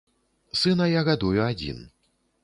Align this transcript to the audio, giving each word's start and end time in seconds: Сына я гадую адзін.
Сына 0.61 0.87
я 0.91 1.03
гадую 1.09 1.37
адзін. 1.49 1.77